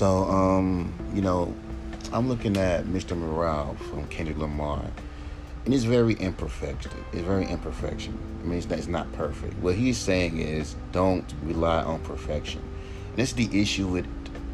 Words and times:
So, 0.00 0.24
um, 0.30 0.94
you 1.12 1.20
know, 1.20 1.54
I'm 2.10 2.26
looking 2.26 2.56
at 2.56 2.86
Mr. 2.86 3.14
Morale 3.14 3.76
from 3.90 4.06
Kendrick 4.08 4.38
Lamar, 4.38 4.82
and 5.66 5.74
it's 5.74 5.84
very 5.84 6.18
imperfect. 6.18 6.88
It's 7.12 7.20
very 7.20 7.44
imperfection. 7.44 8.18
I 8.40 8.46
mean, 8.46 8.56
it's 8.56 8.66
not, 8.66 8.78
it's 8.78 8.88
not 8.88 9.12
perfect. 9.12 9.58
What 9.58 9.74
he's 9.74 9.98
saying 9.98 10.38
is, 10.38 10.74
don't 10.92 11.30
rely 11.42 11.82
on 11.82 12.00
perfection. 12.00 12.62
And 13.10 13.18
that's 13.18 13.34
the 13.34 13.50
issue 13.52 13.88
with 13.88 14.06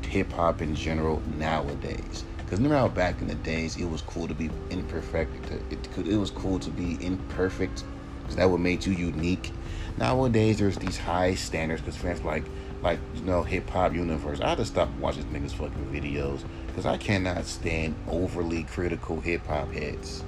hip 0.05 0.33
hop 0.33 0.63
in 0.63 0.75
general 0.75 1.23
nowadays. 1.39 2.25
Because 2.39 2.59
remember 2.59 2.79
how 2.79 2.89
back 2.89 3.21
in 3.21 3.29
the 3.29 3.37
days 3.37 3.77
it 3.77 3.89
was 3.89 4.03
cool 4.03 4.27
to 4.27 4.35
be 4.35 4.51
imperfect. 4.71 5.53
It, 5.71 5.89
it 5.97 6.17
was 6.17 6.33
cool 6.33 6.59
to 6.59 6.71
be 6.71 6.99
imperfect 7.01 7.85
because 8.23 8.35
that 8.35 8.51
would 8.51 8.61
make 8.61 8.85
you 8.85 8.95
unique. 8.95 9.53
Nowadays 9.97 10.59
there's 10.59 10.77
these 10.77 10.99
high 10.99 11.37
standards 11.37 11.83
because 11.83 11.97
fans 11.97 12.25
like 12.25 12.43
like 12.87 13.01
you 13.17 13.23
know 13.23 13.43
hip 13.43 13.69
hop 13.69 13.93
universe. 13.93 14.41
I 14.41 14.51
had 14.51 14.59
to 14.59 14.65
stop 14.65 14.89
watching 15.01 15.25
niggas 15.25 15.51
fucking 15.51 15.87
videos 15.93 16.45
because 16.69 16.87
I 16.87 16.97
cannot 16.97 17.45
stand 17.45 17.97
overly 18.09 18.63
critical 18.63 19.21
hip 19.21 19.45
hop 19.47 19.73
heads. 19.73 20.23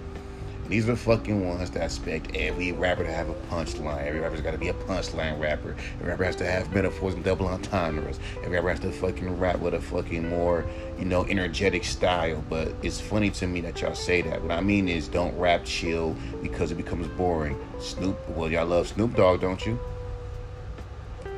These 0.68 0.86
are 0.86 0.92
the 0.92 0.98
fucking 0.98 1.48
ones 1.48 1.70
that 1.70 1.84
expect 1.84 2.36
every 2.36 2.72
rapper 2.72 3.04
to 3.04 3.12
have 3.12 3.30
a 3.30 3.34
punchline. 3.48 4.04
Every 4.04 4.20
rapper's 4.20 4.42
got 4.42 4.50
to 4.50 4.58
be 4.58 4.68
a 4.68 4.74
punchline 4.74 5.40
rapper. 5.40 5.76
Every 6.00 6.10
rapper 6.10 6.24
has 6.24 6.36
to 6.36 6.44
have 6.44 6.74
metaphors 6.74 7.14
and 7.14 7.24
double 7.24 7.46
entendres. 7.46 8.18
Every 8.42 8.56
rapper 8.56 8.70
has 8.70 8.80
to 8.80 8.90
fucking 8.90 9.38
rap 9.38 9.60
with 9.60 9.72
a 9.72 9.80
fucking 9.80 10.28
more, 10.28 10.66
you 10.98 11.06
know, 11.06 11.24
energetic 11.24 11.84
style. 11.84 12.44
But 12.50 12.74
it's 12.82 13.00
funny 13.00 13.30
to 13.30 13.46
me 13.46 13.62
that 13.62 13.80
y'all 13.80 13.94
say 13.94 14.20
that. 14.22 14.42
What 14.42 14.50
I 14.50 14.60
mean 14.60 14.88
is, 14.88 15.08
don't 15.08 15.34
rap 15.38 15.64
chill 15.64 16.14
because 16.42 16.70
it 16.70 16.74
becomes 16.74 17.06
boring. 17.06 17.56
Snoop, 17.80 18.18
well, 18.30 18.50
y'all 18.50 18.66
love 18.66 18.88
Snoop 18.88 19.14
Dogg, 19.14 19.40
don't 19.40 19.64
you? 19.64 19.78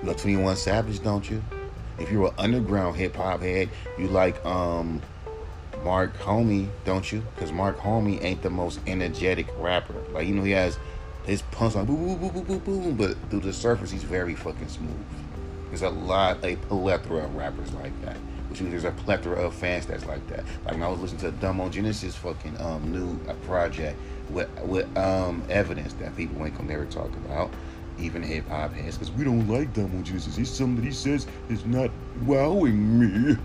Love 0.03 0.17
21 0.17 0.57
Savage, 0.57 1.03
don't 1.03 1.29
you? 1.29 1.43
If 1.99 2.11
you're 2.11 2.29
an 2.29 2.35
underground 2.39 2.97
hip 2.97 3.17
hop 3.17 3.43
head, 3.43 3.69
you 3.99 4.09
like 4.09 4.43
um 4.47 5.03
Mach-Hommy, 5.85 6.69
don't 6.85 7.11
you? 7.11 7.23
Because 7.35 7.53
Mach-Hommy 7.53 8.21
ain't 8.21 8.43
the 8.43 8.51
most 8.51 8.81
energetic 8.87 9.47
rapper. 9.59 9.95
Like, 10.13 10.27
you 10.27 10.35
know, 10.35 10.43
he 10.43 10.53
has 10.53 10.79
his 11.25 11.43
punch 11.43 11.77
on 11.77 11.85
boom, 11.85 12.19
boom, 12.19 12.19
boom, 12.19 12.45
boom, 12.45 12.59
boom, 12.59 12.83
boom, 12.83 12.97
but 12.97 13.17
through 13.29 13.41
the 13.41 13.53
surface, 13.53 13.91
he's 13.91 14.03
very 14.03 14.35
fucking 14.35 14.69
smooth. 14.69 15.05
There's 15.69 15.83
a 15.83 15.91
lot, 15.91 16.45
a 16.45 16.57
plethora 16.57 17.25
of 17.25 17.35
rappers 17.35 17.73
like 17.75 17.99
that. 18.03 18.17
Which 18.49 18.61
means 18.61 18.73
there's 18.73 18.85
a 18.85 18.91
plethora 19.03 19.37
of 19.37 19.55
fans 19.55 19.87
that's 19.87 20.07
like 20.07 20.27
that. 20.29 20.45
Like 20.65 20.75
when 20.75 20.83
I 20.83 20.89
was 20.89 20.99
listening 20.99 21.21
to 21.21 21.31
Domo 21.33 21.69
Genesis 21.69 22.17
fucking 22.17 22.61
um, 22.61 22.91
new 22.91 23.17
project 23.47 23.97
with 24.29 24.49
with 24.63 24.97
um, 24.99 25.45
evidence 25.49 25.93
that 25.95 26.17
people 26.17 26.45
ain't 26.45 26.57
gonna 26.57 26.69
never 26.69 26.87
talk 26.87 27.15
about, 27.15 27.53
even 28.01 28.23
hip 28.23 28.49
hop 28.49 28.73
heads, 28.73 28.99
because 28.99 29.13
we 29.13 29.25
don't 29.25 29.49
like 29.49 29.73
Dumbo 29.75 30.03
Jesus. 30.03 30.37
He's 30.37 30.57
he 30.59 30.91
says 30.93 31.27
is 31.49 31.65
not 31.65 31.91
wowing 32.25 32.99
me. 32.99 33.37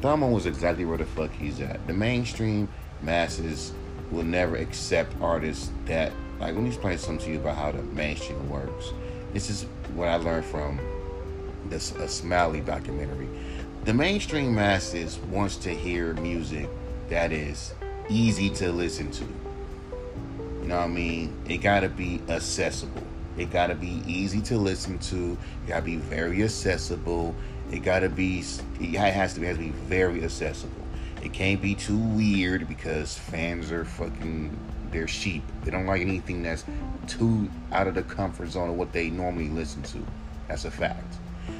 Domo 0.00 0.28
was 0.28 0.46
exactly 0.46 0.84
where 0.84 0.98
the 0.98 1.06
fuck 1.06 1.32
he's 1.32 1.60
at. 1.60 1.86
The 1.86 1.94
mainstream 1.94 2.68
masses 3.02 3.72
will 4.10 4.22
never 4.22 4.56
accept 4.56 5.14
artists 5.20 5.70
that 5.86 6.12
like 6.40 6.54
let 6.54 6.62
me 6.62 6.68
explain 6.68 6.98
something 6.98 7.24
to 7.26 7.32
you 7.32 7.38
about 7.38 7.56
how 7.56 7.72
the 7.72 7.82
mainstream 7.82 8.48
works. 8.50 8.92
This 9.32 9.48
is 9.48 9.62
what 9.94 10.08
I 10.08 10.16
learned 10.16 10.44
from 10.44 10.78
this 11.70 11.92
a 11.92 12.08
Smiley 12.08 12.60
documentary. 12.60 13.28
The 13.84 13.94
mainstream 13.94 14.54
masses 14.54 15.18
wants 15.30 15.56
to 15.58 15.70
hear 15.70 16.14
music 16.14 16.68
that 17.08 17.32
is 17.32 17.74
easy 18.08 18.50
to 18.50 18.72
listen 18.72 19.10
to. 19.12 19.24
You 19.24 20.68
know 20.68 20.76
what 20.76 20.84
I 20.84 20.88
mean? 20.88 21.34
It 21.46 21.58
gotta 21.58 21.88
be 21.88 22.20
accessible. 22.28 23.02
It 23.36 23.50
gotta 23.50 23.74
be 23.74 24.02
easy 24.06 24.40
to 24.42 24.56
listen 24.56 24.98
to. 25.00 25.36
It 25.64 25.68
gotta 25.68 25.82
be 25.82 25.96
very 25.96 26.42
accessible. 26.42 27.34
It 27.72 27.80
gotta 27.80 28.08
be. 28.08 28.44
It 28.80 28.94
has 28.94 29.34
to 29.34 29.40
be. 29.40 29.46
Has 29.46 29.56
to 29.56 29.62
be 29.62 29.70
very 29.70 30.22
accessible. 30.24 30.82
It 31.22 31.32
can't 31.32 31.60
be 31.60 31.74
too 31.74 31.98
weird 31.98 32.68
because 32.68 33.16
fans 33.16 33.72
are 33.72 33.84
fucking. 33.84 34.56
They're 34.90 35.08
sheep. 35.08 35.42
They 35.64 35.72
don't 35.72 35.86
like 35.86 36.02
anything 36.02 36.42
that's 36.42 36.64
too 37.08 37.50
out 37.72 37.88
of 37.88 37.94
the 37.94 38.02
comfort 38.02 38.50
zone 38.50 38.70
of 38.70 38.76
what 38.76 38.92
they 38.92 39.10
normally 39.10 39.48
listen 39.48 39.82
to. 39.82 39.98
That's 40.46 40.64
a 40.64 40.70
fact. 40.70 41.16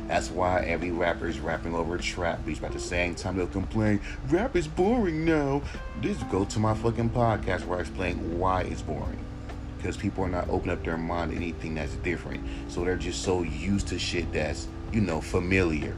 That's 0.07 0.31
why 0.31 0.63
every 0.63 0.91
rapper 0.91 1.27
is 1.27 1.41
rapping 1.41 1.75
over 1.75 1.99
trap 1.99 2.45
beats. 2.45 2.61
But 2.61 2.69
at 2.69 2.73
the 2.75 2.81
same 2.81 3.15
time, 3.15 3.37
they'll 3.37 3.47
complain, 3.47 4.01
rap 4.29 4.55
is 4.55 4.69
boring 4.69 5.25
now. 5.25 5.63
Just 6.01 6.29
go 6.31 6.45
to 6.45 6.59
my 6.59 6.75
fucking 6.75 7.11
podcast 7.11 7.65
where 7.67 7.79
I 7.79 7.81
explain 7.83 8.39
why 8.39 8.63
it's 8.63 8.83
boring. 8.83 9.19
Because 9.85 9.99
people 9.99 10.25
are 10.25 10.31
not 10.31 10.49
opening 10.49 10.79
up 10.79 10.83
their 10.83 10.97
mind 10.97 11.33
to 11.33 11.37
anything 11.37 11.75
that's 11.75 11.93
different. 11.97 12.43
So 12.69 12.87
they're 12.87 12.97
just 12.97 13.23
so 13.23 13.43
used 13.43 13.87
to 13.89 13.99
shit 13.99 14.33
that's 14.33 14.67
you 14.95 15.03
know, 15.03 15.21
familiar. 15.21 15.95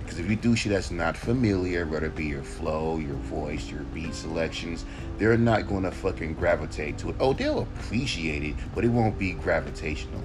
Because 0.00 0.18
if 0.18 0.28
you 0.28 0.34
do 0.34 0.56
shit 0.56 0.72
that's 0.72 0.90
not 0.90 1.16
familiar, 1.16 1.86
whether 1.86 2.06
it 2.06 2.16
be 2.16 2.24
your 2.24 2.42
flow, 2.42 2.98
your 2.98 3.14
voice, 3.14 3.70
your 3.70 3.82
beat 3.94 4.14
selections, 4.14 4.84
they're 5.16 5.38
not 5.38 5.68
going 5.68 5.84
to 5.84 5.92
fucking 5.92 6.34
gravitate 6.34 6.98
to 6.98 7.10
it. 7.10 7.16
Oh, 7.20 7.34
they'll 7.34 7.60
appreciate 7.60 8.42
it, 8.42 8.56
but 8.74 8.84
it 8.84 8.88
won't 8.88 9.16
be 9.16 9.32
gravitational. 9.34 10.22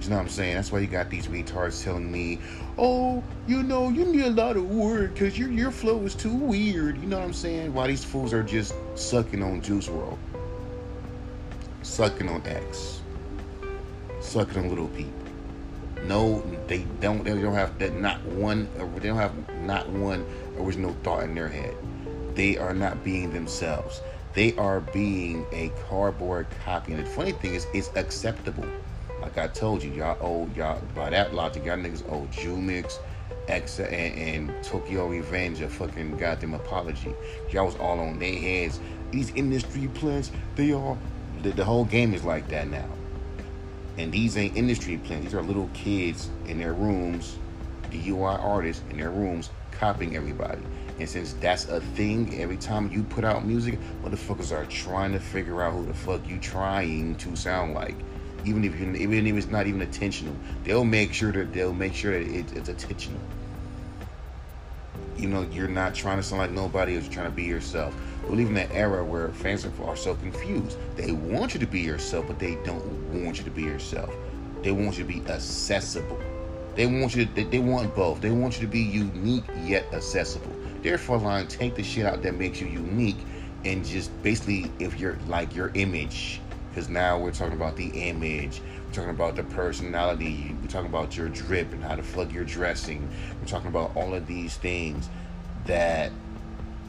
You 0.00 0.10
know 0.10 0.16
what 0.16 0.22
I'm 0.22 0.28
saying? 0.28 0.56
That's 0.56 0.72
why 0.72 0.80
you 0.80 0.86
got 0.86 1.08
these 1.08 1.26
retards 1.26 1.82
telling 1.84 2.10
me, 2.10 2.38
oh, 2.78 3.22
you 3.46 3.62
know, 3.62 3.90
you 3.90 4.04
need 4.04 4.24
a 4.24 4.30
lot 4.30 4.56
of 4.56 4.68
work 4.68 5.14
because 5.14 5.38
your, 5.38 5.50
your 5.50 5.70
flow 5.70 6.02
is 6.02 6.14
too 6.14 6.34
weird. 6.34 7.00
You 7.00 7.08
know 7.08 7.18
what 7.18 7.26
I'm 7.26 7.32
saying? 7.32 7.72
Why 7.72 7.86
these 7.86 8.04
fools 8.04 8.32
are 8.32 8.42
just 8.42 8.74
sucking 8.94 9.42
on 9.42 9.62
Juice 9.62 9.88
WRLD, 9.88 10.18
sucking 11.86 12.28
on 12.28 12.42
X, 12.46 13.00
sucking 14.20 14.58
on 14.58 14.74
Lil 14.74 14.88
Peep 14.88 15.12
no 16.06 16.42
they 16.66 16.86
don't 17.00 17.24
they 17.24 17.34
don't 17.34 17.54
have 17.54 17.78
that 17.78 17.94
not 17.94 18.22
one 18.24 18.68
they 19.00 19.08
don't 19.08 19.16
have 19.16 19.32
not 19.62 19.88
one 19.88 20.24
original 20.58 20.94
thought 21.02 21.24
in 21.24 21.34
their 21.34 21.48
head. 21.48 21.74
They 22.34 22.58
are 22.58 22.74
not 22.74 23.02
being 23.02 23.32
themselves. 23.32 24.00
They 24.34 24.54
are 24.56 24.80
being 24.80 25.46
a 25.52 25.70
cardboard 25.88 26.46
copy. 26.64 26.92
And 26.92 27.04
the 27.04 27.08
funny 27.08 27.32
thing 27.32 27.54
is 27.54 27.66
it's 27.72 27.90
acceptable. 27.94 28.66
Like 29.20 29.38
i 29.38 29.48
told 29.48 29.82
you 29.82 29.90
y'all 29.92 30.18
owe 30.20 30.48
y'all 30.54 30.80
by 30.94 31.10
that 31.10 31.34
logic 31.34 31.64
y'all 31.64 31.78
niggas 31.78 32.08
owe 32.10 32.26
Jumix 32.32 32.98
X 33.48 33.80
and, 33.80 33.90
and 33.90 34.64
Tokyo 34.64 35.08
Revenge 35.08 35.60
a 35.60 35.68
fucking 35.68 36.16
goddamn 36.16 36.54
apology. 36.54 37.14
Y'all 37.50 37.66
was 37.66 37.76
all 37.76 37.98
on 37.98 38.18
their 38.18 38.38
heads. 38.38 38.80
These 39.10 39.30
industry 39.30 39.88
plants, 39.88 40.30
they 40.56 40.72
are 40.72 40.96
the, 41.46 41.52
the 41.52 41.64
whole 41.64 41.84
game 41.84 42.12
is 42.12 42.24
like 42.24 42.48
that 42.48 42.68
now. 42.68 42.88
And 43.98 44.12
these 44.12 44.36
ain't 44.36 44.56
industry 44.56 44.98
plants. 44.98 45.26
These 45.26 45.34
are 45.34 45.42
little 45.42 45.70
kids 45.72 46.28
in 46.46 46.58
their 46.58 46.72
rooms, 46.72 47.38
DIY 47.90 48.42
artists 48.42 48.82
in 48.90 48.98
their 48.98 49.10
rooms, 49.10 49.50
copying 49.70 50.16
everybody. 50.16 50.60
And 50.98 51.08
since 51.08 51.34
that's 51.34 51.68
a 51.68 51.80
thing, 51.80 52.40
every 52.40 52.56
time 52.56 52.90
you 52.90 53.02
put 53.04 53.24
out 53.24 53.46
music, 53.46 53.78
motherfuckers 54.02 54.50
are 54.50 54.66
trying 54.66 55.12
to 55.12 55.20
figure 55.20 55.62
out 55.62 55.72
who 55.72 55.86
the 55.86 55.94
fuck 55.94 56.26
you 56.28 56.38
trying 56.38 57.14
to 57.16 57.36
sound 57.36 57.74
like. 57.74 57.94
Even 58.44 58.64
if 58.64 58.78
you, 58.78 58.92
even 58.94 59.26
if 59.26 59.36
it's 59.36 59.46
not 59.46 59.66
even 59.66 59.82
intentional, 59.82 60.34
they'll 60.64 60.84
make 60.84 61.12
sure 61.12 61.32
that 61.32 61.52
they'll 61.52 61.72
make 61.72 61.94
sure 61.94 62.12
that 62.12 62.28
it, 62.28 62.52
it's 62.56 62.68
intentional. 62.68 63.20
You 65.16 65.28
know, 65.28 65.42
you're 65.52 65.68
not 65.68 65.94
trying 65.94 66.18
to 66.18 66.22
sound 66.22 66.40
like 66.40 66.50
nobody 66.50 66.96
else. 66.96 67.04
You're 67.04 67.14
trying 67.14 67.30
to 67.30 67.36
be 67.36 67.44
yourself. 67.44 67.94
We 68.28 68.36
live 68.36 68.48
in 68.48 68.54
that 68.54 68.72
era 68.72 69.04
where 69.04 69.28
fans 69.28 69.64
are 69.64 69.96
so 69.96 70.14
confused. 70.16 70.76
They 70.96 71.12
want 71.12 71.54
you 71.54 71.60
to 71.60 71.66
be 71.66 71.80
yourself, 71.80 72.26
but 72.26 72.38
they 72.38 72.56
don't 72.64 72.84
want 73.24 73.38
you 73.38 73.44
to 73.44 73.50
be 73.50 73.62
yourself. 73.62 74.12
They 74.62 74.72
want 74.72 74.98
you 74.98 75.04
to 75.04 75.08
be 75.08 75.22
accessible. 75.30 76.18
They 76.74 76.86
want 76.86 77.14
you 77.14 77.24
to, 77.24 77.34
they, 77.34 77.44
they 77.44 77.58
want 77.60 77.94
both. 77.94 78.20
They 78.20 78.32
want 78.32 78.56
you 78.56 78.66
to 78.66 78.70
be 78.70 78.80
unique 78.80 79.44
yet 79.64 79.86
accessible. 79.92 80.52
Therefore, 80.82 81.18
line, 81.18 81.46
take 81.46 81.76
the 81.76 81.82
shit 81.82 82.04
out 82.04 82.22
that 82.22 82.34
makes 82.34 82.60
you 82.60 82.66
unique 82.66 83.16
and 83.64 83.84
just 83.84 84.10
basically 84.22 84.70
if 84.78 84.98
you're 84.98 85.18
like 85.26 85.54
your 85.54 85.70
image. 85.74 86.40
Because 86.68 86.88
now 86.88 87.18
we're 87.18 87.32
talking 87.32 87.54
about 87.54 87.76
the 87.76 87.88
image. 88.08 88.60
We're 88.86 88.92
talking 88.92 89.10
about 89.10 89.36
the 89.36 89.44
personality. 89.44 90.54
We're 90.60 90.68
talking 90.68 90.90
about 90.90 91.16
your 91.16 91.28
drip 91.28 91.72
and 91.72 91.82
how 91.82 91.96
the 91.96 92.02
fuck 92.02 92.32
you're 92.32 92.44
dressing. 92.44 93.08
We're 93.40 93.48
talking 93.48 93.68
about 93.68 93.96
all 93.96 94.14
of 94.14 94.26
these 94.26 94.56
things 94.56 95.08
that 95.64 96.12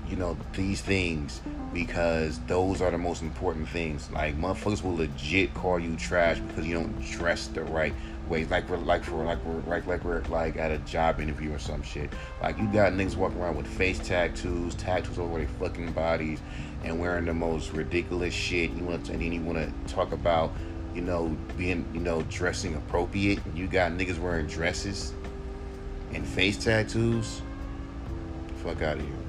you 0.09 0.15
know, 0.15 0.37
these 0.53 0.81
things 0.81 1.41
because 1.73 2.39
those 2.47 2.81
are 2.81 2.91
the 2.91 2.97
most 2.97 3.21
important 3.21 3.67
things. 3.69 4.09
Like 4.11 4.37
motherfuckers 4.37 4.83
will 4.83 4.95
legit 4.95 5.53
call 5.53 5.79
you 5.79 5.95
trash 5.95 6.39
because 6.39 6.65
you 6.65 6.73
don't 6.73 7.01
dress 7.11 7.47
the 7.47 7.63
right 7.63 7.93
way. 8.27 8.45
Like 8.45 8.69
we're 8.69 8.77
like 8.77 9.03
for 9.03 9.23
like 9.23 9.43
we're 9.45 9.61
like 9.69 9.85
like 9.85 10.03
we're 10.03 10.21
like 10.23 10.57
at 10.57 10.71
a 10.71 10.77
job 10.79 11.19
interview 11.19 11.53
or 11.53 11.59
some 11.59 11.83
shit. 11.83 12.11
Like 12.41 12.57
you 12.57 12.67
got 12.67 12.93
niggas 12.93 13.15
walking 13.15 13.39
around 13.39 13.57
with 13.57 13.67
face 13.67 13.99
tattoos, 13.99 14.75
tattoos 14.75 15.19
over 15.19 15.39
their 15.39 15.47
fucking 15.59 15.91
bodies, 15.91 16.39
and 16.83 16.99
wearing 16.99 17.25
the 17.25 17.33
most 17.33 17.71
ridiculous 17.73 18.33
shit. 18.33 18.71
You 18.71 18.83
want 18.83 19.05
to, 19.07 19.13
and 19.13 19.21
then 19.21 19.33
you 19.33 19.41
want 19.41 19.57
to 19.57 19.93
talk 19.93 20.11
about, 20.11 20.51
you 20.93 21.01
know, 21.01 21.35
being 21.57 21.85
you 21.93 21.99
know 21.99 22.21
dressing 22.23 22.75
appropriate. 22.75 23.39
You 23.53 23.67
got 23.67 23.91
niggas 23.91 24.19
wearing 24.19 24.47
dresses 24.47 25.13
and 26.13 26.25
face 26.25 26.57
tattoos. 26.57 27.41
Fuck 28.63 28.81
out 28.81 28.97
of 28.97 29.01
here. 29.01 29.26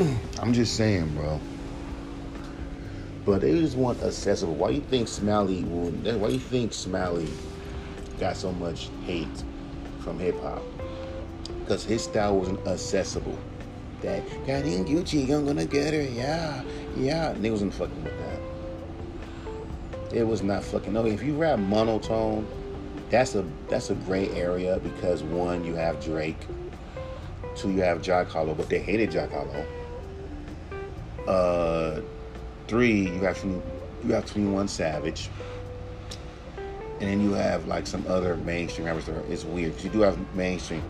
I'm 0.40 0.52
just 0.52 0.76
saying, 0.76 1.14
bro. 1.14 1.40
But 3.26 3.42
they 3.42 3.52
just 3.60 3.76
want 3.76 4.02
accessible. 4.02 4.54
Why 4.54 4.70
you 4.70 4.80
think 4.80 5.08
Smiley? 5.08 5.62
Why 5.62 6.28
you 6.28 6.38
think 6.38 6.72
Smiley 6.72 7.28
got 8.18 8.36
so 8.36 8.52
much 8.52 8.88
hate 9.04 9.44
from 10.00 10.18
hip 10.18 10.40
hop 10.40 10.62
because 11.60 11.84
his 11.84 12.02
style 12.04 12.38
wasn't 12.38 12.66
accessible. 12.66 13.38
That 14.00 14.26
goddamn 14.46 14.86
Gucci, 14.86 15.30
I'm 15.30 15.44
gonna 15.44 15.66
get 15.66 15.92
her, 15.92 16.02
yeah, 16.02 16.62
yeah. 16.96 17.34
Niggas 17.34 17.50
wasn't 17.50 17.74
fucking 17.74 18.02
with 18.02 18.18
that. 18.18 20.16
It 20.16 20.26
was 20.26 20.42
not 20.42 20.64
fucking. 20.64 20.92
No, 20.94 21.04
if 21.04 21.22
you 21.22 21.36
rap 21.36 21.58
monotone, 21.58 22.46
that's 23.10 23.34
a 23.34 23.44
that's 23.68 23.90
a 23.90 23.94
gray 23.94 24.30
area 24.30 24.80
because 24.82 25.22
one, 25.22 25.62
you 25.64 25.74
have 25.74 26.02
Drake. 26.02 26.38
Two, 27.54 27.70
you 27.70 27.82
have 27.82 28.00
Jack 28.00 28.28
Harlow, 28.28 28.54
but 28.54 28.70
they 28.70 28.78
hated 28.78 29.10
Jack 29.10 29.32
Harlow. 29.32 29.66
Uh, 31.26 32.00
three, 32.68 33.02
you 33.02 33.20
have 33.20 33.42
you 33.44 34.12
have 34.12 34.26
21 34.26 34.68
Savage 34.68 35.28
and 37.00 37.08
then 37.08 37.20
you 37.20 37.32
have 37.32 37.66
like 37.66 37.86
some 37.86 38.04
other 38.06 38.36
mainstream 38.36 38.86
rappers 38.86 39.06
that 39.06 39.16
are, 39.16 39.32
it's 39.32 39.44
weird 39.44 39.72
because 39.72 39.84
you 39.84 39.90
do 39.90 40.00
have 40.00 40.18
mainstream 40.34 40.82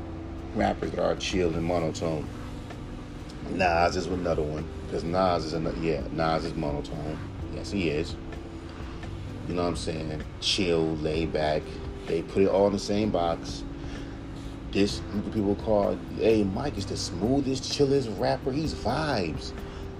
rappers 0.54 0.90
that 0.90 1.02
are 1.02 1.14
chill 1.14 1.54
and 1.54 1.64
monotone. 1.64 2.26
Nas 3.50 3.96
is 3.96 4.06
another 4.06 4.42
one 4.42 4.66
because 4.86 5.04
Nas 5.04 5.44
is 5.44 5.52
another 5.52 5.78
yeah 5.80 6.02
Nas 6.12 6.44
is 6.44 6.54
monotone. 6.54 7.16
Yes, 7.54 7.70
he 7.70 7.90
is. 7.90 8.16
You 9.48 9.54
know 9.54 9.62
what 9.62 9.68
I'm 9.68 9.76
saying? 9.76 10.22
Chill, 10.40 10.96
laid 10.96 11.32
back. 11.32 11.62
They 12.06 12.22
put 12.22 12.42
it 12.42 12.48
all 12.48 12.66
in 12.66 12.72
the 12.72 12.78
same 12.78 13.10
box. 13.10 13.62
This 14.72 15.00
people 15.32 15.56
call, 15.56 15.98
hey, 16.16 16.44
Mike 16.44 16.78
is 16.78 16.86
the 16.86 16.96
smoothest, 16.96 17.72
chillest 17.72 18.08
rapper. 18.18 18.52
He's 18.52 18.72
vibes. 18.74 19.52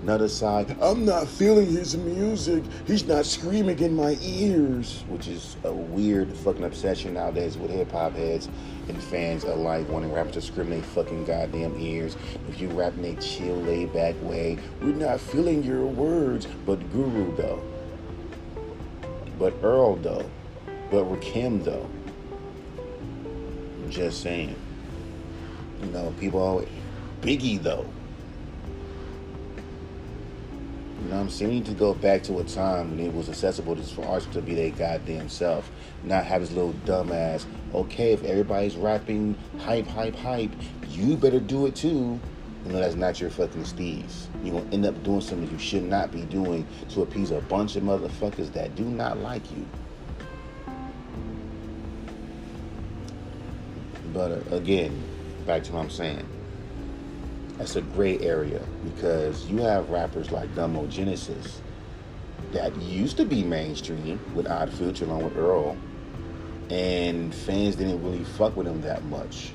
Another 0.03 0.29
side, 0.29 0.75
I'm 0.81 1.05
not 1.05 1.29
feeling 1.29 1.67
his 1.67 1.95
music. 1.95 2.65
He's 2.87 3.07
not 3.07 3.27
screaming 3.27 3.79
in 3.81 3.95
my 3.95 4.17
ears, 4.23 5.05
which 5.09 5.29
is 5.29 5.59
a 5.63 5.73
weird 5.73 6.35
fucking 6.39 6.65
obsession 6.65 7.15
nowadays 7.15 7.59
with 7.59 7.71
hip 7.71 7.93
hop 7.93 8.15
heads 8.15 8.49
and 8.89 9.03
fans 9.03 9.45
alike 9.45 9.87
wanting 9.91 10.11
rappers 10.11 10.33
to 10.35 10.41
scream 10.41 10.71
their 10.71 10.83
fucking 10.83 11.27
goddamn 11.27 11.79
ears. 11.79 12.17
If 12.49 12.63
you 12.63 12.69
rap 12.71 12.95
in 12.97 13.05
a 13.05 13.15
chill, 13.21 13.57
laid 13.57 13.93
back 13.93 14.15
way, 14.23 14.59
we're 14.81 14.95
not 14.95 15.21
feeling 15.21 15.63
your 15.63 15.85
words. 15.85 16.47
But 16.65 16.91
Guru 16.93 17.37
though, 17.37 17.63
but 19.39 19.53
Earl 19.63 19.97
though, 19.97 20.31
but 20.91 21.05
Rakim 21.05 21.63
though. 21.63 21.87
Just 23.91 24.23
saying. 24.23 24.57
You 25.83 25.91
know, 25.91 26.15
people 26.19 26.41
always 26.41 26.69
Biggie 27.21 27.63
though. 27.63 27.87
Know 31.11 31.17
what 31.17 31.23
I'm 31.23 31.31
saying? 31.31 31.51
Need 31.51 31.67
to 31.67 31.73
go 31.73 31.93
back 31.93 32.23
to 32.25 32.39
a 32.39 32.45
time 32.45 32.91
when 32.91 33.01
it 33.01 33.13
was 33.13 33.29
accessible 33.29 33.75
for 33.75 34.07
artists 34.07 34.33
to 34.35 34.41
be 34.41 34.55
their 34.55 34.71
goddamn 34.71 35.29
self. 35.29 35.69
Not 36.05 36.25
have 36.25 36.41
this 36.41 36.53
little 36.53 36.73
dumbass, 36.85 37.47
okay, 37.75 38.13
if 38.13 38.23
everybody's 38.23 38.77
rapping 38.77 39.37
hype, 39.59 39.89
hype, 39.89 40.15
hype, 40.15 40.53
you 40.89 41.17
better 41.17 41.41
do 41.41 41.67
it 41.67 41.75
too. 41.75 42.21
You 42.65 42.73
know, 42.73 42.79
that's 42.79 42.95
not 42.95 43.21
your 43.21 43.29
fucking 43.29 43.65
steez. 43.65 44.27
You're 44.45 44.61
to 44.61 44.73
end 44.73 44.87
up 44.87 45.03
doing 45.03 45.21
something 45.21 45.51
you 45.51 45.59
should 45.59 45.83
not 45.83 46.13
be 46.13 46.23
doing 46.27 46.65
to 46.91 47.03
appease 47.03 47.33
a 47.33 47.41
bunch 47.41 47.75
of 47.75 47.83
motherfuckers 47.83 48.53
that 48.53 48.77
do 48.77 48.85
not 48.85 49.19
like 49.19 49.43
you. 49.51 49.67
But 54.13 54.31
uh, 54.31 54.55
again, 54.55 55.03
back 55.45 55.65
to 55.65 55.73
what 55.73 55.81
I'm 55.81 55.91
saying 55.91 56.40
that's 57.61 57.77
a 57.77 57.83
gray 57.83 58.19
area 58.21 58.63
because 58.85 59.47
you 59.47 59.59
have 59.59 59.91
rappers 59.91 60.33
like 60.33 60.53
Domo 60.55 60.87
Genesis 60.87 61.61
that 62.53 62.75
used 62.81 63.19
to 63.19 63.27
be 63.27 63.43
mainstream 63.43 64.19
with 64.35 64.49
Odd 64.49 64.73
Future 64.73 65.05
along 65.05 65.25
with 65.25 65.37
Earl, 65.37 65.77
and 66.71 67.35
fans 67.35 67.77
didn't 67.77 68.03
really 68.03 68.25
fuck 68.25 68.57
with 68.57 68.67
him 68.67 68.81
that 68.81 69.05
much 69.05 69.53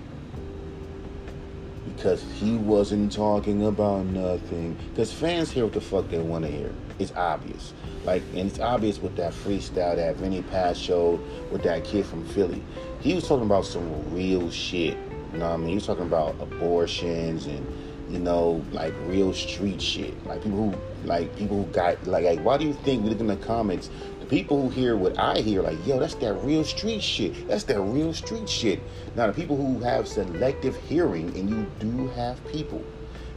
because 1.88 2.24
he 2.36 2.58
wasn't 2.58 3.12
talking 3.12 3.66
about 3.66 4.06
nothing. 4.06 4.78
Because 4.92 5.12
fans 5.12 5.50
hear 5.50 5.64
what 5.64 5.74
the 5.74 5.82
fuck 5.82 6.08
they 6.10 6.20
want 6.20 6.46
to 6.46 6.52
hear. 6.52 6.72
It's 7.00 7.12
obvious. 7.14 7.74
Like, 8.04 8.22
and 8.36 8.48
it's 8.52 8.60
obvious 8.60 9.00
with 9.00 9.16
that 9.16 9.34
freestyle 9.34 9.96
that 9.96 10.16
Vinnie 10.18 10.44
Paz 10.44 10.80
showed 10.80 11.20
with 11.52 11.64
that 11.64 11.84
kid 11.84 12.06
from 12.06 12.24
Philly. 12.28 12.62
He 13.00 13.16
was 13.16 13.28
talking 13.28 13.46
about 13.46 13.66
some 13.66 14.14
real 14.14 14.52
shit. 14.52 14.96
You 15.34 15.40
know 15.40 15.50
what 15.50 15.56
I 15.56 15.58
mean? 15.58 15.70
He 15.70 15.76
was 15.76 15.88
talking 15.88 16.06
about 16.06 16.36
abortions 16.40 17.48
and 17.48 17.66
you 18.10 18.20
know, 18.20 18.64
like 18.72 18.94
real 19.02 19.34
street 19.34 19.82
shit. 19.82 20.26
Like 20.26 20.44
people 20.44 20.72
who, 20.72 21.08
like 21.08 21.36
people 21.36 21.64
who 21.64 21.72
got, 21.72 22.06
like, 22.06 22.26
like 22.26 22.40
why 22.40 22.58
do 22.58 22.66
you 22.66 22.74
think 22.74 23.04
we 23.04 23.10
look 23.10 23.20
in 23.20 23.28
the 23.28 23.38
comments? 23.38 23.90
The 24.20 24.26
people 24.26 24.62
who 24.62 24.70
hear 24.70 24.96
what 24.96 25.18
I 25.20 25.40
hear, 25.40 25.62
like, 25.62 25.86
yo, 25.86 26.00
that's 26.00 26.16
that 26.16 26.34
real 26.34 26.64
street 26.64 27.02
shit. 27.02 27.48
That's 27.48 27.64
that 27.66 27.80
real 27.80 28.14
street 28.14 28.50
shit. 28.50 28.82
Now, 29.16 29.28
the 29.28 29.34
people 29.34 29.56
who 29.56 29.80
have 29.84 30.08
selective 30.08 30.76
hearing, 30.76 31.36
and 31.38 31.50
you 31.50 31.72
do 31.80 32.08
have 32.10 32.46
people 32.48 32.84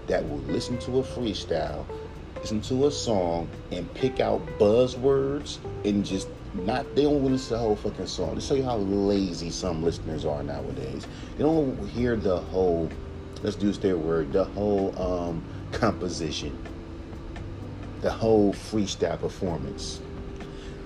that 0.07 0.27
will 0.29 0.39
listen 0.39 0.79
to 0.79 0.99
a 0.99 1.03
freestyle, 1.03 1.87
listen 2.37 2.61
to 2.63 2.87
a 2.87 2.91
song, 2.91 3.49
and 3.71 3.93
pick 3.95 4.21
out 4.21 4.45
buzzwords 4.59 5.59
and 5.85 6.05
just 6.05 6.29
not 6.55 6.95
they 6.95 7.03
don't 7.03 7.23
listen 7.23 7.49
to 7.49 7.55
the 7.55 7.59
whole 7.59 7.77
fucking 7.77 8.07
song. 8.07 8.35
To 8.35 8.41
show 8.41 8.55
you 8.55 8.65
how 8.65 8.77
lazy 8.77 9.51
some 9.51 9.83
listeners 9.83 10.25
are 10.25 10.43
nowadays. 10.43 11.07
They 11.37 11.45
don't 11.45 11.87
hear 11.89 12.17
the 12.17 12.39
whole 12.39 12.91
let's 13.43 13.61
use 13.63 13.79
their 13.79 13.97
word, 13.97 14.33
the 14.33 14.45
whole 14.45 15.01
um, 15.01 15.45
composition, 15.73 16.57
the 18.01 18.11
whole 18.11 18.53
freestyle 18.53 19.19
performance. 19.19 20.01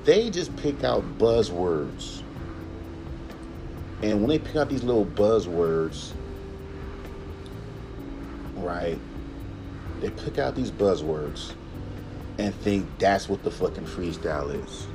They 0.04 0.30
just 0.30 0.54
pick 0.56 0.82
out 0.84 1.18
buzzwords. 1.18 2.22
And 4.02 4.20
when 4.20 4.28
they 4.28 4.38
pick 4.38 4.56
out 4.56 4.68
these 4.68 4.82
little 4.82 5.06
buzzwords, 5.06 6.12
right, 8.56 8.98
they 10.00 10.10
pick 10.10 10.38
out 10.38 10.56
these 10.56 10.72
buzzwords 10.72 11.52
and 12.38 12.52
think 12.56 12.88
that's 12.98 13.28
what 13.28 13.44
the 13.44 13.50
fucking 13.50 13.84
freestyle 13.84 14.52
is. 14.64 14.86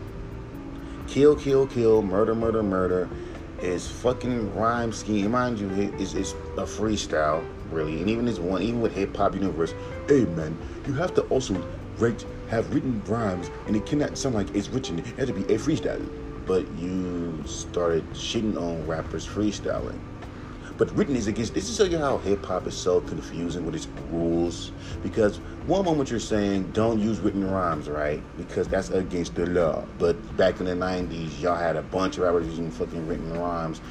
Kill, 1.07 1.35
kill, 1.37 1.67
kill, 1.67 2.01
murder, 2.01 2.35
murder, 2.35 2.61
murder 2.61 3.09
is 3.61 3.89
fucking 3.89 4.53
rhyme 4.55 4.91
scheme. 4.91 5.31
Mind 5.31 5.59
you, 5.59 5.69
it's, 5.97 6.13
it's 6.13 6.33
a 6.57 6.63
freestyle, 6.63 7.43
really. 7.71 7.99
And 7.99 8.09
even 8.09 8.25
this 8.25 8.39
one, 8.39 8.61
even 8.61 8.81
with 8.81 8.93
Hip 8.93 9.15
Hop 9.17 9.33
Universe, 9.33 9.73
hey 10.07 10.25
man, 10.25 10.57
you 10.85 10.93
have 10.93 11.13
to 11.15 11.21
also 11.23 11.55
write, 11.97 12.25
have 12.49 12.73
written 12.73 13.03
rhymes, 13.05 13.49
and 13.65 13.75
it 13.75 13.85
cannot 13.85 14.17
sound 14.17 14.35
like 14.35 14.53
it's 14.55 14.69
written. 14.69 14.99
It 14.99 15.05
has 15.17 15.27
to 15.27 15.33
be 15.33 15.43
a 15.53 15.57
freestyle. 15.57 16.07
But 16.45 16.71
you 16.77 17.43
started 17.45 18.09
shitting 18.11 18.57
on 18.57 18.87
rappers 18.87 19.27
freestyling. 19.27 19.99
But 20.77 20.95
written 20.95 21.15
is 21.15 21.25
against. 21.25 21.55
This 21.55 21.69
is 21.69 21.93
how 21.99 22.17
hip 22.19 22.45
hop 22.45 22.67
is 22.67 22.77
so 22.77 23.01
confusing 23.01 23.65
with 23.65 23.73
its 23.73 23.87
rules. 24.11 24.71
Because 25.01 25.37
one 25.65 25.83
moment 25.83 26.11
you're 26.11 26.19
saying 26.19 26.71
don't 26.71 26.99
use 26.99 27.19
written 27.19 27.49
rhymes, 27.49 27.89
right? 27.89 28.21
Because 28.37 28.67
that's 28.67 28.89
against 28.89 29.33
the 29.33 29.47
law. 29.47 29.85
But 29.97 30.37
back 30.37 30.59
in 30.59 30.67
the 30.67 30.73
'90s, 30.73 31.41
y'all 31.41 31.55
had 31.55 31.75
a 31.75 31.81
bunch 31.81 32.17
of 32.17 32.23
rappers 32.23 32.45
using 32.47 32.69
fucking 32.69 33.07
written 33.07 33.33
rhymes. 33.39 33.81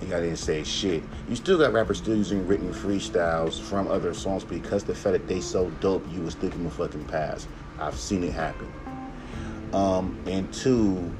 And 0.00 0.10
y'all 0.10 0.20
didn't 0.20 0.36
say 0.36 0.64
shit. 0.64 1.02
You 1.28 1.36
still 1.36 1.56
got 1.56 1.72
rappers 1.72 1.98
still 1.98 2.16
using 2.16 2.46
written 2.46 2.74
freestyles 2.74 3.60
from 3.60 3.88
other 3.88 4.12
songs 4.12 4.44
because 4.44 4.84
the 4.84 4.94
fact 4.94 5.12
that 5.12 5.28
they 5.28 5.40
so 5.40 5.70
dope, 5.80 6.04
you 6.12 6.20
would 6.22 6.32
still 6.32 6.50
give 6.50 6.58
them 6.58 6.68
fucking 6.68 7.04
pass. 7.04 7.46
I've 7.78 7.98
seen 7.98 8.22
it 8.22 8.32
happen. 8.32 8.70
Um, 9.72 10.18
and 10.26 10.52
two, 10.52 11.10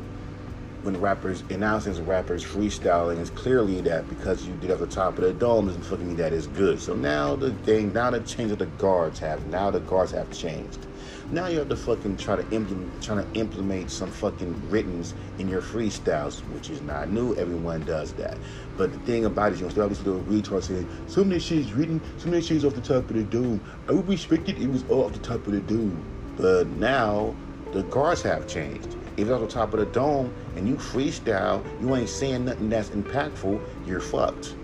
when 0.85 1.01
rappers 1.01 1.43
announcing 1.49 2.05
rappers 2.05 2.45
freestyling 2.45 3.19
is 3.19 3.31
clearly 3.31 3.81
that 3.81 4.07
because 4.07 4.47
you 4.47 4.53
did 4.57 4.71
at 4.71 4.79
the 4.79 4.87
top 4.87 5.17
of 5.17 5.25
the 5.25 5.33
dome 5.33 5.67
doesn't 5.67 5.83
fucking 5.83 6.07
mean 6.07 6.17
that 6.17 6.35
is 6.35 6.47
good. 6.49 6.79
So 6.79 6.95
now 6.95 7.37
the 7.37 7.53
thing, 7.53 7.93
now 7.95 8.11
the 8.11 8.21
change 8.21 8.53
of 8.53 8.59
the 8.59 8.67
guards 8.67 9.19
have, 9.21 9.47
now 9.47 9.71
the 9.71 9.81
guards 9.81 10.13
have 10.13 10.31
changed. 10.31 10.87
Now 11.31 11.47
you 11.47 11.61
have 11.61 11.71
to 11.71 11.77
fucking 11.77 12.19
try 12.19 12.37
to 12.37 12.43
implement, 12.55 13.03
trying 13.03 13.25
to 13.25 13.41
implement 13.41 13.91
some 13.91 14.11
fucking 14.11 14.69
writtens 14.69 15.15
in 15.39 15.49
your 15.49 15.63
freestyles, 15.63 16.41
which 16.53 16.69
is 16.69 16.83
not 16.83 17.11
new. 17.11 17.35
Everyone 17.37 17.83
does 17.87 18.13
that. 18.15 18.37
But 18.77 18.93
the 18.93 18.99
thing 19.01 19.25
about 19.25 19.53
it 19.53 19.55
is, 19.55 19.61
you 19.63 19.71
still 19.71 19.89
have 19.89 19.91
these 19.91 20.05
little 20.05 20.23
retards 20.23 20.65
saying 20.65 20.87
some 21.07 21.25
of 21.25 21.31
this 21.31 21.45
shit's 21.45 21.73
written, 21.73 21.99
some 22.19 22.29
of 22.29 22.35
this 22.35 22.47
shit's 22.47 22.65
off 22.65 22.75
the 22.75 22.83
top 22.83 23.09
of 23.09 23.15
the 23.15 23.23
dome. 23.23 23.63
I 23.89 23.93
would 23.93 24.07
respect 24.07 24.51
it. 24.51 24.61
It 24.61 24.69
was 24.69 24.85
off 24.91 25.15
the 25.15 25.19
top 25.21 25.47
of 25.47 25.53
the 25.53 25.61
dome. 25.61 26.05
But 26.37 26.67
now 26.67 27.35
the 27.73 27.85
guards 27.85 28.21
have 28.23 28.47
changed 28.47 28.95
if 29.17 29.27
you're 29.27 29.37
on 29.37 29.43
the 29.43 29.49
top 29.49 29.73
of 29.75 29.81
the 29.81 29.87
dome 29.87 30.35
and 30.57 30.69
you 30.69 30.77
freestyle, 30.77 31.65
you 31.81 31.95
ain't 31.95 32.09
saying 32.09 32.47
nothing 32.47 32.69
that's 32.69 32.91
impactful, 32.91 33.61
you're 33.87 34.01
fucked. 34.01 34.57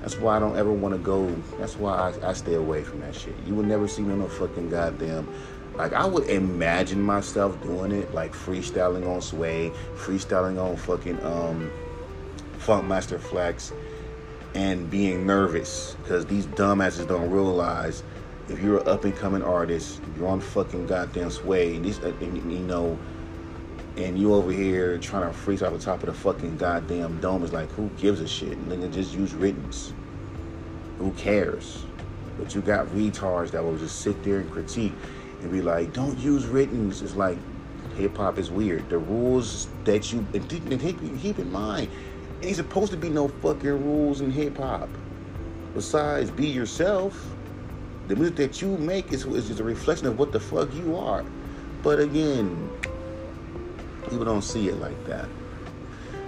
That's 0.00 0.16
why 0.16 0.36
I 0.36 0.38
don't 0.38 0.56
ever 0.56 0.72
want 0.72 0.94
to 0.94 0.98
go. 0.98 1.28
That's 1.58 1.76
why 1.76 1.92
I, 1.92 2.30
I, 2.30 2.32
stay 2.32 2.54
away 2.54 2.84
from 2.84 3.00
that 3.00 3.14
shit. 3.14 3.34
You 3.44 3.54
will 3.54 3.64
never 3.64 3.88
see 3.88 4.02
me 4.02 4.12
on 4.12 4.20
no 4.20 4.28
fucking 4.28 4.70
goddamn. 4.70 5.28
Like 5.76 5.92
I 5.92 6.06
would 6.06 6.28
imagine 6.28 7.00
myself 7.00 7.60
doing 7.62 7.92
it, 7.92 8.14
like 8.14 8.32
freestyling 8.32 9.06
on 9.08 9.20
Sway, 9.20 9.72
freestyling 9.96 10.62
on 10.62 10.76
fucking 10.76 11.20
um, 11.24 11.70
Funkmaster 12.58 13.18
Flex, 13.20 13.72
and 14.54 14.88
being 14.90 15.26
nervous 15.26 15.96
because 16.02 16.24
these 16.26 16.46
dumbasses 16.46 17.06
don't 17.06 17.30
realize 17.30 18.02
if 18.48 18.62
you're 18.62 18.78
an 18.78 18.88
up 18.88 19.04
and 19.04 19.14
coming 19.16 19.42
artist, 19.42 20.00
you're 20.16 20.28
on 20.28 20.40
fucking 20.40 20.86
goddamn 20.86 21.30
Sway, 21.30 21.76
and 21.76 21.84
these, 21.84 21.98
uh, 21.98 22.12
you 22.20 22.60
know 22.60 22.98
and 23.96 24.18
you 24.18 24.34
over 24.34 24.52
here 24.52 24.98
trying 24.98 25.30
to 25.30 25.36
freeze 25.36 25.62
off 25.62 25.72
the 25.72 25.78
top 25.78 26.00
of 26.00 26.06
the 26.06 26.12
fucking 26.12 26.58
goddamn 26.58 27.20
dome 27.20 27.42
is 27.42 27.52
like, 27.52 27.70
who 27.72 27.88
gives 27.96 28.20
a 28.20 28.28
shit? 28.28 28.52
And 28.52 28.70
nigga, 28.70 28.92
just 28.92 29.14
use 29.14 29.34
writtens. 29.34 29.94
Who 30.98 31.12
cares? 31.12 31.84
But 32.38 32.54
you 32.54 32.60
got 32.60 32.86
retards 32.88 33.50
that 33.52 33.64
will 33.64 33.78
just 33.78 34.00
sit 34.00 34.22
there 34.22 34.40
and 34.40 34.50
critique 34.50 34.92
and 35.40 35.50
be 35.50 35.62
like, 35.62 35.92
don't 35.92 36.18
use 36.18 36.46
writtens. 36.46 37.00
It's 37.00 37.16
like 37.16 37.38
hip 37.96 38.16
hop 38.16 38.38
is 38.38 38.50
weird. 38.50 38.88
The 38.90 38.98
rules 38.98 39.68
that 39.84 40.12
you 40.12 40.26
and 40.34 40.48
keep 40.48 41.38
in 41.38 41.52
mind, 41.52 41.88
ain't 42.42 42.56
supposed 42.56 42.90
to 42.92 42.98
be 42.98 43.08
no 43.08 43.28
fucking 43.28 43.84
rules 43.84 44.20
in 44.20 44.30
hip 44.30 44.58
hop. 44.58 44.88
Besides, 45.74 46.30
be 46.30 46.46
yourself. 46.46 47.32
The 48.08 48.16
music 48.16 48.36
that 48.36 48.62
you 48.62 48.76
make 48.78 49.12
is, 49.12 49.24
is 49.24 49.48
just 49.48 49.60
a 49.60 49.64
reflection 49.64 50.06
of 50.06 50.18
what 50.18 50.32
the 50.32 50.40
fuck 50.40 50.72
you 50.74 50.96
are. 50.96 51.24
But 51.82 51.98
again, 51.98 52.70
people 54.08 54.24
don't 54.24 54.42
see 54.42 54.68
it 54.68 54.76
like 54.76 55.04
that. 55.06 55.28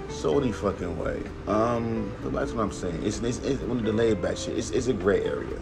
So 0.08 0.38
any 0.38 0.52
fucking 0.52 0.98
way. 0.98 1.22
Um, 1.46 2.12
but 2.22 2.32
that's 2.32 2.52
what 2.52 2.62
I'm 2.62 2.72
saying. 2.72 3.04
It's, 3.04 3.20
it's, 3.20 3.38
it's 3.38 3.62
one 3.62 3.78
of 3.78 3.84
the 3.84 3.92
laid 3.92 4.20
back 4.20 4.36
shit. 4.36 4.58
It's, 4.58 4.70
it's 4.70 4.88
a 4.88 4.92
gray 4.92 5.22
area. 5.24 5.60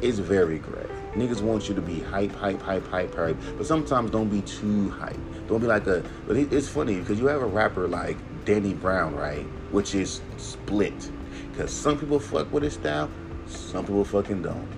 It's 0.00 0.18
very 0.18 0.58
gray. 0.58 0.86
Niggas 1.14 1.40
want 1.42 1.68
you 1.68 1.74
to 1.74 1.80
be 1.80 2.00
hype, 2.00 2.34
hype, 2.34 2.60
hype, 2.60 2.86
hype, 2.88 3.14
hype. 3.14 3.36
But 3.56 3.66
sometimes 3.66 4.10
don't 4.10 4.28
be 4.28 4.42
too 4.42 4.90
hype. 4.90 5.16
Don't 5.46 5.60
be 5.60 5.66
like 5.66 5.86
a. 5.86 6.02
But 6.26 6.36
it, 6.36 6.52
it's 6.52 6.68
funny 6.68 6.96
because 6.96 7.18
you 7.18 7.26
have 7.26 7.42
a 7.42 7.46
rapper 7.46 7.86
like 7.86 8.16
Danny 8.44 8.74
Brown, 8.74 9.14
right? 9.14 9.44
Which 9.70 9.94
is 9.94 10.20
split. 10.38 11.10
Because 11.50 11.70
some 11.72 11.98
people 11.98 12.18
fuck 12.18 12.50
with 12.52 12.62
his 12.62 12.74
style, 12.74 13.10
some 13.46 13.84
people 13.84 14.04
fucking 14.04 14.42
don't. 14.42 14.68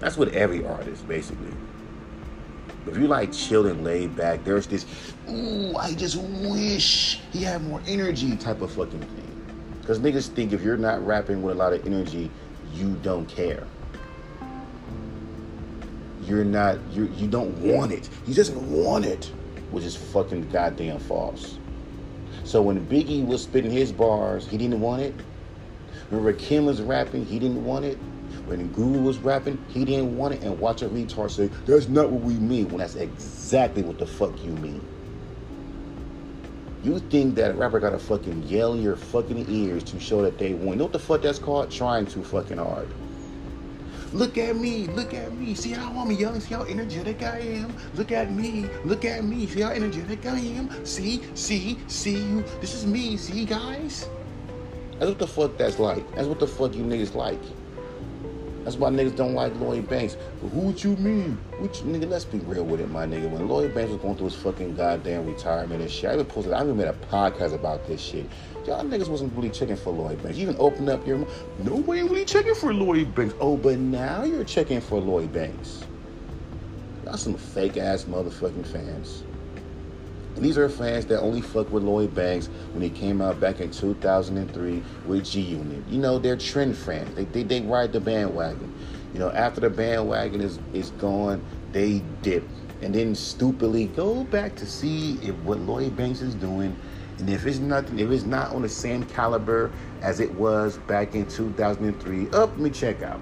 That's 0.00 0.16
with 0.16 0.34
every 0.34 0.64
artist, 0.64 1.06
basically. 1.06 1.52
If 2.86 2.98
you 2.98 3.08
like 3.08 3.32
chill 3.32 3.66
and 3.66 3.82
laid 3.82 4.14
back, 4.14 4.44
there's 4.44 4.66
this, 4.66 4.84
ooh, 5.30 5.74
I 5.76 5.94
just 5.94 6.16
wish 6.16 7.20
he 7.32 7.42
had 7.42 7.62
more 7.62 7.80
energy 7.86 8.36
type 8.36 8.60
of 8.60 8.72
fucking 8.72 9.00
thing. 9.00 9.78
Because 9.80 9.98
niggas 9.98 10.28
think 10.28 10.52
if 10.52 10.62
you're 10.62 10.76
not 10.76 11.04
rapping 11.06 11.42
with 11.42 11.56
a 11.56 11.58
lot 11.58 11.72
of 11.72 11.86
energy, 11.86 12.30
you 12.74 12.94
don't 13.02 13.26
care. 13.26 13.66
You're 16.22 16.44
not, 16.44 16.78
you 16.90 17.04
you 17.16 17.28
don't 17.28 17.56
want 17.58 17.92
it. 17.92 18.08
He 18.24 18.32
doesn't 18.32 18.70
want 18.70 19.04
it, 19.04 19.30
which 19.70 19.84
is 19.84 19.94
fucking 19.94 20.48
goddamn 20.48 20.98
false. 21.00 21.58
So 22.44 22.62
when 22.62 22.86
Biggie 22.86 23.26
was 23.26 23.42
spitting 23.42 23.70
his 23.70 23.92
bars, 23.92 24.46
he 24.46 24.56
didn't 24.56 24.80
want 24.80 25.02
it. 25.02 25.14
When 26.10 26.22
Rakim 26.22 26.64
was 26.64 26.80
rapping, 26.80 27.26
he 27.26 27.38
didn't 27.38 27.64
want 27.64 27.84
it. 27.84 27.98
When 28.46 28.70
Guru 28.72 29.00
was 29.00 29.18
rapping, 29.18 29.58
he 29.68 29.84
didn't 29.84 30.16
want 30.16 30.34
it. 30.34 30.42
And 30.42 30.58
watch 30.58 30.82
a 30.82 30.88
retard 30.88 31.30
say, 31.30 31.48
that's 31.66 31.88
not 31.88 32.10
what 32.10 32.22
we 32.22 32.34
mean. 32.34 32.68
When 32.68 32.78
that's 32.78 32.94
exactly 32.94 33.82
what 33.82 33.98
the 33.98 34.06
fuck 34.06 34.42
you 34.44 34.52
mean. 34.52 34.82
You 36.82 36.98
think 36.98 37.36
that 37.36 37.52
a 37.52 37.54
rapper 37.54 37.80
gotta 37.80 37.98
fucking 37.98 38.42
yell 38.42 38.74
in 38.74 38.82
your 38.82 38.96
fucking 38.96 39.46
ears 39.48 39.82
to 39.84 39.98
show 39.98 40.20
that 40.20 40.36
they 40.36 40.52
won. 40.52 40.68
You 40.68 40.76
know 40.76 40.84
what 40.84 40.92
the 40.92 40.98
fuck 40.98 41.22
that's 41.22 41.38
called? 41.38 41.70
Trying 41.70 42.06
too 42.06 42.22
fucking 42.22 42.58
hard. 42.58 42.88
Look 44.12 44.36
at 44.36 44.54
me, 44.56 44.86
look 44.88 45.14
at 45.14 45.32
me. 45.32 45.54
See 45.54 45.70
how 45.70 45.98
I'm 45.98 46.10
young, 46.12 46.38
see 46.40 46.54
how 46.54 46.62
energetic 46.64 47.22
I 47.22 47.38
am. 47.38 47.74
Look 47.94 48.12
at 48.12 48.30
me, 48.30 48.66
look 48.84 49.06
at 49.06 49.24
me. 49.24 49.46
See 49.46 49.62
how 49.62 49.70
energetic 49.70 50.26
I 50.26 50.38
am. 50.38 50.84
See, 50.84 51.22
see, 51.34 51.78
see 51.86 52.18
you. 52.18 52.44
This 52.60 52.74
is 52.74 52.86
me, 52.86 53.16
see 53.16 53.46
guys? 53.46 54.06
That's 54.98 55.08
what 55.08 55.18
the 55.18 55.26
fuck 55.26 55.56
that's 55.56 55.78
like. 55.78 56.08
That's 56.14 56.28
what 56.28 56.38
the 56.38 56.46
fuck 56.46 56.74
you 56.74 56.84
niggas 56.84 57.14
like. 57.14 57.40
That's 58.64 58.76
why 58.76 58.88
niggas 58.88 59.14
don't 59.14 59.34
like 59.34 59.54
Lloyd 59.56 59.88
Banks. 59.88 60.16
But 60.40 60.48
who 60.48 60.60
would 60.60 60.82
you 60.82 60.96
mean? 60.96 61.38
Which 61.58 61.80
nigga, 61.80 62.08
let's 62.08 62.24
be 62.24 62.38
real 62.38 62.64
with 62.64 62.80
it, 62.80 62.90
my 62.90 63.04
nigga. 63.06 63.30
When 63.30 63.46
Lloyd 63.46 63.74
Banks 63.74 63.92
was 63.92 64.00
going 64.00 64.16
through 64.16 64.28
his 64.28 64.36
fucking 64.36 64.74
goddamn 64.74 65.26
retirement 65.26 65.82
and 65.82 65.90
shit, 65.90 66.10
I 66.10 66.14
even 66.14 66.24
posted, 66.24 66.54
I 66.54 66.62
even 66.62 66.76
made 66.76 66.88
a 66.88 66.94
podcast 66.94 67.54
about 67.54 67.86
this 67.86 68.00
shit. 68.00 68.26
Y'all 68.66 68.82
niggas 68.82 69.08
wasn't 69.08 69.34
really 69.36 69.50
checking 69.50 69.76
for 69.76 69.92
Lloyd 69.92 70.22
Banks. 70.22 70.38
You 70.38 70.44
even 70.44 70.56
open 70.58 70.88
up 70.88 71.06
your 71.06 71.26
nobody 71.58 72.02
really 72.02 72.24
checking 72.24 72.54
for 72.54 72.72
Lloyd 72.72 73.14
Banks. 73.14 73.34
Oh, 73.38 73.58
but 73.58 73.78
now 73.78 74.24
you're 74.24 74.44
checking 74.44 74.80
for 74.80 74.98
Lloyd 74.98 75.30
Banks. 75.30 75.82
Y'all 77.04 77.18
some 77.18 77.34
fake 77.36 77.76
ass 77.76 78.04
motherfucking 78.04 78.66
fans. 78.66 79.24
And 80.34 80.44
these 80.44 80.58
are 80.58 80.68
fans 80.68 81.06
that 81.06 81.20
only 81.20 81.40
fuck 81.40 81.70
with 81.70 81.82
Lloyd 81.84 82.14
Banks 82.14 82.46
when 82.72 82.82
he 82.82 82.90
came 82.90 83.20
out 83.20 83.38
back 83.38 83.60
in 83.60 83.70
2003 83.70 84.82
with 85.06 85.24
G 85.24 85.40
Unit. 85.40 85.82
You 85.88 85.98
know, 85.98 86.18
they're 86.18 86.36
trend 86.36 86.76
fans. 86.76 87.14
They, 87.14 87.24
they, 87.24 87.42
they 87.44 87.60
ride 87.60 87.92
the 87.92 88.00
bandwagon. 88.00 88.72
You 89.12 89.20
know, 89.20 89.30
after 89.30 89.60
the 89.60 89.70
bandwagon 89.70 90.40
is, 90.40 90.58
is 90.72 90.90
gone, 90.90 91.44
they 91.72 92.02
dip. 92.22 92.44
And 92.82 92.94
then 92.94 93.14
stupidly 93.14 93.86
go 93.86 94.24
back 94.24 94.56
to 94.56 94.66
see 94.66 95.14
if 95.22 95.34
what 95.36 95.60
Lloyd 95.60 95.96
Banks 95.96 96.20
is 96.20 96.34
doing. 96.34 96.76
And 97.18 97.30
if 97.30 97.46
it's 97.46 97.58
nothing, 97.58 98.00
if 98.00 98.10
it's 98.10 98.24
not 98.24 98.50
on 98.50 98.62
the 98.62 98.68
same 98.68 99.04
caliber 99.04 99.70
as 100.02 100.18
it 100.18 100.32
was 100.34 100.78
back 100.78 101.14
in 101.14 101.26
2003, 101.26 102.26
up, 102.30 102.50
let 102.50 102.58
me 102.58 102.70
check 102.70 103.02
out. 103.02 103.20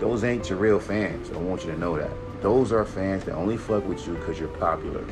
Those 0.00 0.24
ain't 0.24 0.50
your 0.50 0.58
real 0.58 0.80
fans. 0.80 1.30
I 1.30 1.36
want 1.38 1.64
you 1.64 1.70
to 1.70 1.78
know 1.78 1.96
that. 1.96 2.10
Those 2.42 2.72
are 2.72 2.84
fans 2.84 3.24
that 3.24 3.34
only 3.34 3.56
fuck 3.56 3.86
with 3.86 4.06
you 4.06 4.14
because 4.14 4.38
you're 4.38 4.48
popular. 4.48 5.04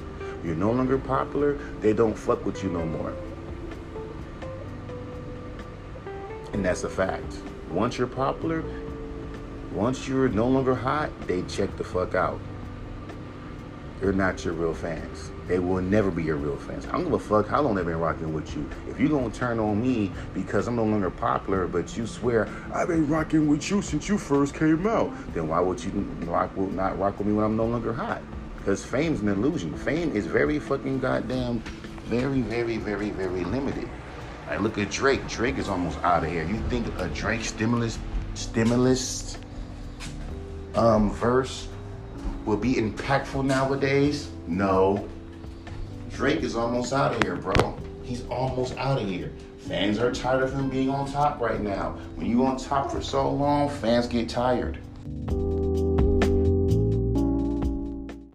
You're 0.45 0.55
no 0.55 0.71
longer 0.71 0.99
popular, 0.99 1.55
they 1.81 1.93
don't 1.93 2.17
fuck 2.17 2.45
with 2.45 2.63
you 2.63 2.71
no 2.71 2.85
more. 2.85 3.15
And 6.53 6.65
that's 6.65 6.85
a 6.85 6.91
fact. 6.91 7.39
Once 7.71 7.97
you're 7.99 8.07
popular, 8.07 8.63
once 9.73 10.07
you're 10.07 10.29
no 10.29 10.47
longer 10.47 10.75
hot, 10.75 11.11
they 11.27 11.43
check 11.43 11.75
the 11.77 11.85
fuck 11.85 12.15
out. 12.15 12.39
They're 14.01 14.13
not 14.13 14.45
your 14.45 14.53
real 14.53 14.75
fans. 14.75 15.31
They 15.49 15.59
will 15.59 15.81
never 15.81 16.11
be 16.11 16.23
your 16.23 16.37
real 16.37 16.57
fans. 16.57 16.87
I 16.87 16.93
don't 16.93 17.05
give 17.05 17.15
a 17.15 17.19
fuck 17.19 17.49
how 17.49 17.63
long 17.63 17.75
they've 17.75 17.87
been 17.87 17.99
rocking 17.99 18.35
with 18.35 18.55
you. 18.55 18.69
If 18.89 19.01
you're 19.01 19.09
gonna 19.09 19.31
turn 19.31 19.59
on 19.59 19.81
me 19.81 20.13
because 20.35 20.69
I'm 20.69 20.77
no 20.77 20.85
longer 20.85 21.11
popular, 21.11 21.67
but 21.67 21.97
you 21.97 22.07
swear 22.07 22.49
I've 22.73 22.89
been 22.89 23.09
rocking 23.09 23.49
with 23.49 23.71
you 23.71 23.81
since 23.81 24.09
you 24.09 24.19
first 24.19 24.55
came 24.55 24.87
out, 24.87 25.11
then 25.33 25.49
why 25.49 25.61
would 25.61 25.83
you 25.83 25.91
rock 26.27 26.57
not 26.57 26.99
rock 26.99 27.19
with 27.19 27.29
me 27.29 27.33
when 27.33 27.47
I'm 27.47 27.57
no 27.57 27.67
longer 27.67 27.95
hot? 27.95 28.21
Because 28.65 28.83
fame's 28.83 29.21
an 29.21 29.29
illusion. 29.29 29.77
Fame 29.77 30.17
is 30.17 30.25
very 30.25 30.59
fucking 30.59 31.01
goddamn, 31.01 31.59
very, 32.07 32.41
very, 32.41 32.79
very, 32.79 33.11
very 33.11 33.45
limited. 33.45 33.87
I 34.49 34.57
look 34.57 34.79
at 34.79 34.91
Drake. 34.91 35.29
Drake 35.29 35.59
is 35.59 35.69
almost 35.69 35.99
out 36.03 36.25
of 36.25 36.31
here. 36.31 36.45
You 36.45 36.59
think 36.71 36.87
a 36.99 37.09
Drake 37.09 37.45
stimulus, 37.45 37.99
stimulus, 38.33 39.37
um, 40.75 41.13
verse 41.13 41.69
will 42.47 42.57
be 42.57 42.77
impactful 42.77 43.45
nowadays? 43.45 44.31
No. 44.47 45.07
Drake 46.09 46.41
is 46.41 46.57
almost 46.57 46.95
out 46.95 47.15
of 47.15 47.23
here, 47.23 47.37
bro. 47.37 47.79
He's 48.03 48.27
almost 48.29 48.79
out 48.79 48.99
of 48.99 49.07
here. 49.07 49.31
Fans 49.59 49.99
are 49.99 50.11
tired 50.11 50.43
of 50.43 50.55
him 50.55 50.71
being 50.71 50.89
on 50.89 51.13
top 51.13 51.39
right 51.39 51.61
now. 51.61 51.99
When 52.15 52.27
you 52.27 52.47
on 52.47 52.57
top 52.57 52.91
for 52.91 53.03
so 53.03 53.31
long, 53.31 53.69
fans 53.69 54.07
get 54.07 54.31
tired. 54.31 54.79